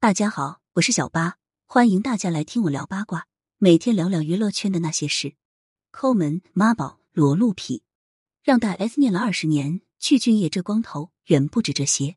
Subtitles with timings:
[0.00, 3.26] 大家好，我是小八，欢迎大家来听我聊八卦，
[3.58, 5.34] 每天聊聊娱乐圈的那些事。
[5.90, 7.82] 抠门、妈宝、裸露癖，
[8.44, 12.16] 让大 S 念了二十年，去俊业这光头远不止这些。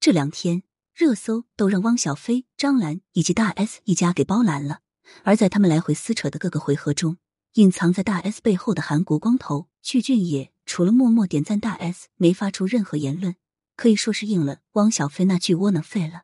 [0.00, 4.80] 这两天热搜都让汪小菲、张兰以及大 S 一家给包揽了。
[5.22, 7.18] 而在他们来回撕扯的各个回合中，
[7.52, 13.36] 隐藏在大 S 背后的韩国光头去俊业，除了默默点赞大 S，没发出任何言论，
[13.76, 16.22] 可以说是应了汪小菲那句窝囊废了。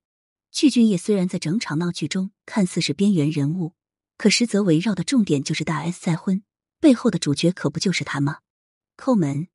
[0.51, 3.75] 具俊晔虽然在整场闹剧中看似是边缘人物，
[4.17, 6.43] 可实则围绕的重点就是大 S 再婚，
[6.81, 8.39] 背后的主角可不就是他吗？
[8.97, 9.49] 抠门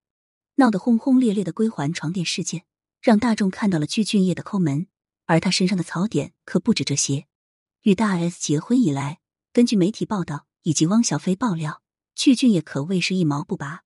[0.56, 2.64] 闹得轰轰烈烈的归还床垫事件，
[3.02, 4.88] 让大众看到了具俊晔的抠门，
[5.26, 7.26] 而他身上的槽点可不止这些。
[7.82, 9.20] 与大 S 结婚以来，
[9.52, 11.82] 根据媒体报道以及汪小菲爆料，
[12.16, 13.82] 具俊晔可谓是一毛不拔。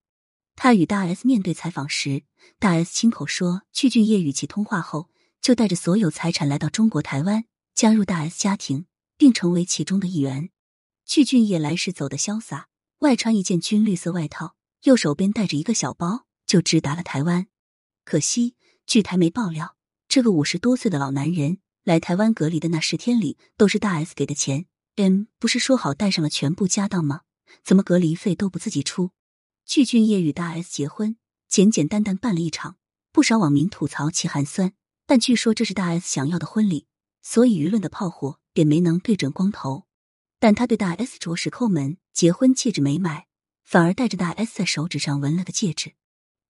[0.55, 2.23] 他与大 S 面对采访时，
[2.59, 5.09] 大 S 亲口说，具俊晔与其通话后。
[5.41, 8.85] 就带着所有财产来到中国台湾，加入大 S 家庭，
[9.17, 10.49] 并成为其中的一员。
[11.05, 12.67] 具俊晔来时走的潇洒，
[12.99, 17.47] 外穿一件军绿色外套，右手边带着一个小包，就直达了台湾。
[18.03, 19.75] 可惜，据台媒爆料，
[20.09, 24.65] 这个五十多岁的老男人来台湾隔离的那十天里，都是大 S 给的钱。
[24.95, 27.21] M，不是说好带上了全部家当吗？
[27.63, 29.11] 怎么隔离费都不自己出？
[29.65, 32.77] 具俊晔与大 S 结婚，简简单单办了一场，
[33.11, 34.73] 不少网民吐槽其寒酸。
[35.07, 36.85] 但据说这是大 S 想要的婚礼，
[37.21, 39.87] 所以舆论的炮火便没能对准光头。
[40.37, 43.27] 但他对大 S 着实抠门，结婚戒指没买，
[43.63, 45.93] 反而带着大 S 在手指上纹了个戒指。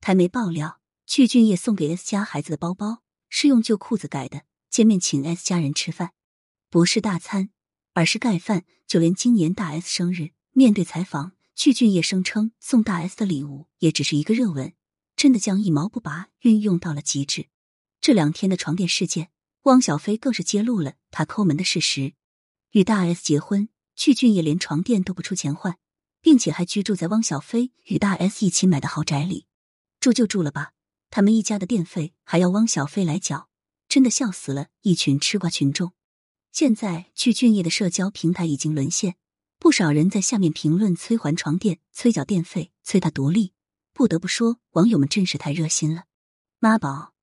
[0.02, 4.41] 台媒爆料，具俊晔送给 S 家孩子的包包是用旧裤子改的。
[4.71, 6.14] 见面请 S 家人吃饭，
[6.69, 7.52] 不是大餐，
[7.94, 8.66] 而是盖饭。
[8.88, 14.73] 就连今年大 S 生日，面对采访，具俊晔声称送大 S 的礼物也只是一个热吻，
[15.16, 17.47] 真的将一毛不拔运用到了极致。
[18.08, 19.31] 这两天的床垫事件，
[19.63, 22.14] 汪小菲更是揭露了他抠门的事实。
[22.72, 25.77] 与大 S 结婚，具俊晔连床垫都不出钱换，
[26.22, 29.45] 并且还居住在汪小菲与大 S 一起买的豪宅里。
[29.99, 30.71] 住就住了吧，
[31.09, 33.49] 他们一家的电费还要汪小菲来缴，
[33.89, 35.92] 真的笑死了一群吃瓜群众。
[36.54, 39.17] 现在具俊晔的社交平台已经沦陷，
[39.60, 43.52] 不少人在下面评论催还床垫、催缴电费、催他独立。
[43.92, 46.05] 不得不说，网友们真是太热心了，
[46.60, 47.17] 妈宝。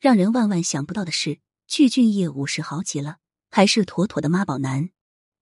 [0.00, 3.18] 让人万万想不到的是，具俊晔五十好几了，
[3.50, 4.90] 还是妥妥的妈宝男。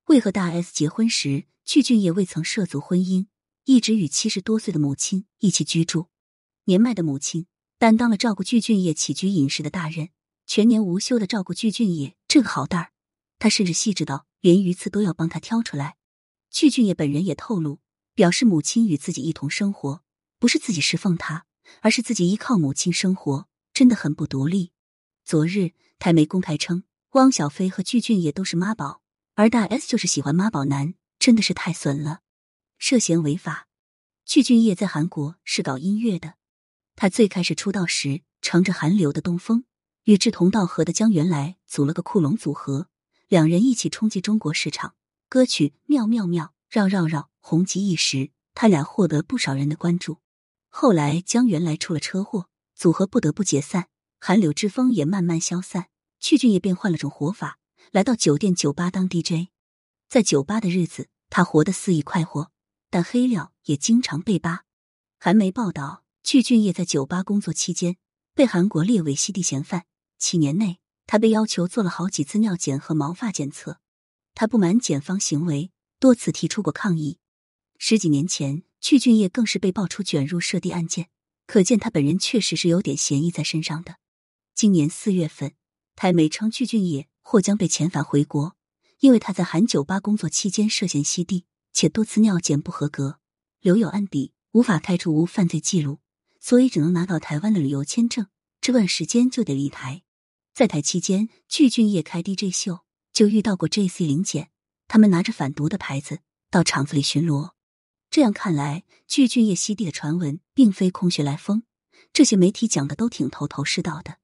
[0.07, 3.27] 为何大 S 结婚时，具俊晔未曾涉足婚姻，
[3.65, 6.09] 一直与七十多岁的母亲一起居住？
[6.65, 7.47] 年迈的母亲
[7.79, 10.11] 担当了照顾具俊晔起居饮食的大任，
[10.47, 12.93] 全年无休的照顾具俊晔这个好蛋儿。
[13.39, 15.97] 他甚至细致到连鱼刺都要帮他挑出来。
[16.51, 17.81] 具俊晔本人也透露，
[18.15, 20.05] 表示母亲与自己一同生活，
[20.39, 21.47] 不是自己侍奉他，
[21.81, 23.49] 而是自己依靠母亲生活。
[23.73, 24.73] 真的很不独立。
[25.25, 29.03] 昨日台媒公开称，汪小菲和具俊晔都是妈宝，
[29.35, 32.21] 而大 S 就是喜欢妈宝男，真的是太损了，
[32.79, 33.69] 涉嫌违法。
[34.25, 36.35] 具俊晔在韩国是搞音乐的，
[36.97, 39.65] 他最开始出道时乘着韩流的东风，
[40.05, 42.89] 与志同道合的姜元来组了个酷龙组合，
[43.29, 44.95] 两人一起冲击中国市场，
[45.29, 50.19] 歌曲《妙妙妙》《绕绕绕》红极一时，他俩获得不少人的关注。
[50.69, 52.49] 后来姜元来出了车祸。
[52.83, 53.87] 组合不得不解散，
[54.19, 55.87] 韩流之风也慢慢消散。
[56.19, 57.61] 曲俊也便换了种活法，
[57.93, 59.51] 来到酒店酒吧当 DJ。
[60.09, 62.51] 在酒吧的日子，他活得肆意快活，
[62.91, 64.65] 但黑料也经常被扒。
[65.21, 67.99] 韩媒报道，曲俊业在酒吧工作期间
[68.35, 69.85] 被韩国列为吸地嫌犯。
[70.19, 73.79] 七年内，他被要求做了好几次尿检和毛发检测，
[74.35, 77.21] 他不满检方行为，多次提出过抗议。
[77.79, 81.11] 十几年前，曲俊业更是被爆出卷入涉地案件。
[81.53, 83.97] 可见他本人确实是有点嫌疑在身上的。
[84.55, 85.53] 今年四月份，
[85.95, 88.57] 台媒称具俊晔或将被遣返回国，
[89.01, 93.19] 因为他在韩酒吧工作期间涉嫌吸地，且多次尿检不合格，
[93.61, 95.99] 留有案底，无法开出无犯罪记录，
[96.41, 98.29] 所以只能拿到台湾的旅游签证。
[98.63, 100.05] 这段时间就得离台。
[100.55, 102.79] 在台期间，具俊晔开 DJ 秀，
[103.13, 104.07] 就遇到过 J.C.
[104.07, 104.49] 林检，
[104.89, 106.21] 他们拿着反毒的牌子
[106.51, 107.51] 到场子里巡逻。
[108.13, 111.63] 这样看来，具俊晔吸地的传闻并非空穴来风，
[112.13, 114.19] 这些媒体讲的都挺头头是道的。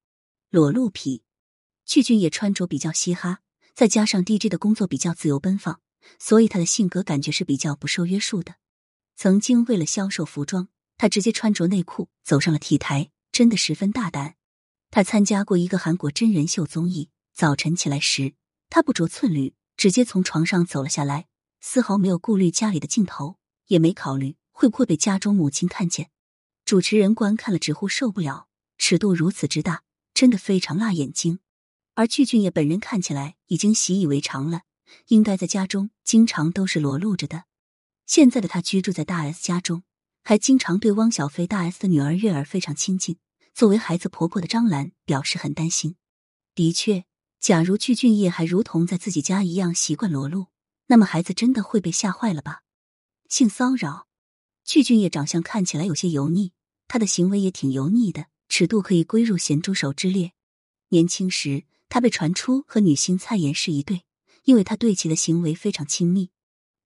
[0.50, 1.22] 裸露癖，
[1.86, 3.40] 具俊晔穿着比较嘻哈，
[3.74, 5.80] 再加上 DJ 的工作比较自由奔放，
[6.18, 8.56] 所以他的性格感觉是比较不受约束的。
[9.16, 10.68] 曾经为了销售服装，
[10.98, 14.34] 他直接穿着内裤走上了 T 台，真的十分大胆。
[14.90, 18.34] 他参加过一个韩国真人秀综艺，早晨起来时，
[18.68, 21.28] 他不着寸缕，直接从床上走了下来，
[21.62, 23.37] 丝毫没有顾虑家里的镜头。
[23.68, 26.10] 也没考虑会不会被家中母亲看见。
[26.64, 31.38] 主持人观看了直呼受不了，尺度如此之大，真的非常辣眼睛。
[31.94, 34.62] 而具俊晔本人看起来已经习以为常了，
[35.06, 37.44] 应该在家中经常都是裸露着的。
[38.04, 39.82] 现在的他居住在大 S 家中，
[40.22, 43.18] 还经常对汪小菲大 S 的女儿月儿非常亲近。
[43.54, 45.96] 作为孩子婆婆的张兰表示很担心。
[46.54, 47.04] 的确，
[47.40, 50.46] 假如具俊晔还如同在自己家一样习惯裸露，
[50.86, 52.60] 那么孩子真的会被吓坏了吧？
[53.28, 54.06] 性骚扰，
[54.64, 56.52] 具俊晔长相看起来有些油腻，
[56.86, 60.32] 他的行为也挺油腻的，尺度可以归入咸猪手之列。
[60.88, 64.04] 年轻时，他被传出和女星蔡妍是一对，
[64.44, 66.30] 因为他对其的行为非常亲密，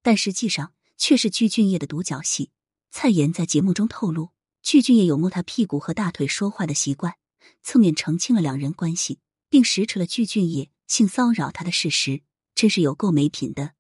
[0.03, 2.51] 但实际上却是具俊晔的独角戏。
[2.91, 4.31] 蔡妍在节目中透露。
[4.63, 7.17] 具俊晔有摸他屁股和大腿说话的习惯，
[7.65, 9.19] 侧面澄清了两人关系，
[9.49, 12.23] 并实锤了具俊晔性骚扰他的事实，
[12.55, 13.73] 真是有够没品的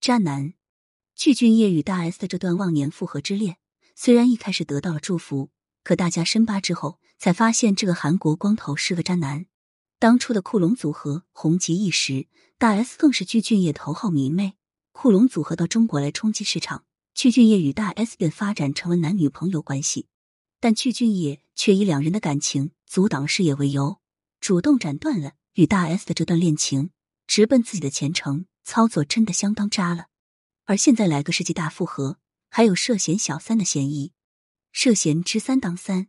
[0.00, 0.54] 渣男！
[1.14, 3.58] 具俊晔与大 S 的这段忘年复合之恋，
[3.94, 5.50] 虽然一开始得到了祝福，
[5.84, 9.46] 可大家深扒之后才发现，这个韩国光头是个渣男。
[10.00, 12.26] 当初的酷龙组合红极一时，
[12.58, 14.54] 大 S 更是具俊晔头号迷妹。
[14.90, 16.84] 酷龙组合到中国来冲击市场，
[17.14, 20.08] 具俊晔与大 S 便发展成了男女朋友关系。
[20.60, 24.00] 但具俊晔却以两人的感情阻挡事业为由，
[24.40, 26.90] 主动斩断了与大 S 的这段恋情，
[27.26, 30.06] 直奔自己的前程，操作真的相当渣了。
[30.64, 32.18] 而现在来个世纪大复合，
[32.48, 34.12] 还有涉嫌小三的嫌疑，
[34.72, 36.08] 涉嫌知三当三。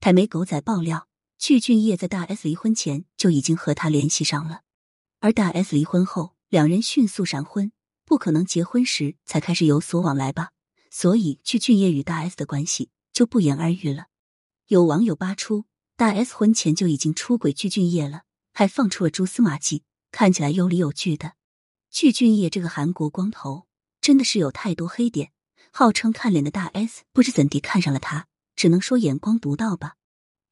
[0.00, 1.08] 台媒狗仔爆料，
[1.38, 4.62] 具俊晔在大 S 离婚前就已经和他联系上了，
[5.20, 7.72] 而大 S 离婚后，两人迅速闪婚，
[8.04, 10.50] 不可能结婚时才开始有所往来吧？
[10.90, 12.90] 所以具俊晔与大 S 的关系。
[13.14, 14.06] 就不言而喻了。
[14.66, 15.66] 有网友扒出，
[15.96, 21.34] 大 S 婚前就已经出轨具俊晔了，还放出了蛛丝马迹，看起来有理有据的。
[21.88, 23.68] 具俊晔这个韩国光头
[24.04, 25.32] 真的是有太多黑点，
[25.72, 29.94] 号称看脸的大 S 不知怎地看上了他，只能说眼光独到吧。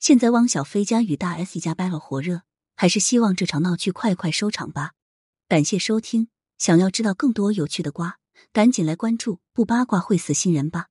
[0.00, 2.44] 现在汪小菲家与大 S 一家掰了火热，
[2.76, 4.92] 还是希望这场闹剧快快收场吧。
[5.48, 8.16] 感谢收听，想要知道更多有趣的瓜，
[8.54, 10.86] 赶紧来关注，不八卦会死新人吧。